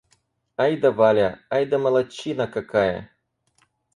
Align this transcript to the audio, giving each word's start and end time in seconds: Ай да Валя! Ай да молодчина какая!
Ай 0.63 0.73
да 0.85 0.91
Валя! 0.99 1.29
Ай 1.59 1.65
да 1.73 1.77
молодчина 1.85 2.47
какая! 2.57 2.99